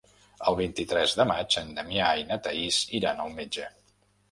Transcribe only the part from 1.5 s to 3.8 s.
en Damià i na Thaís iran al metge.